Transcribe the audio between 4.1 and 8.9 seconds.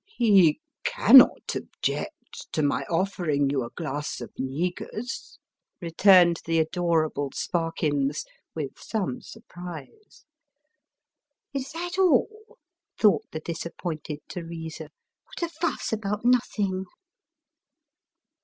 of negus," returned the adorable Sparkins, with